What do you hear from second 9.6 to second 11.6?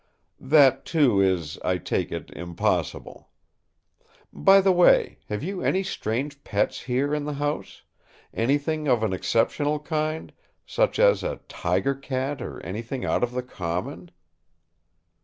kind, such as a